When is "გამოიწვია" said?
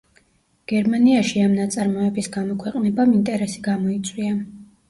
3.71-4.35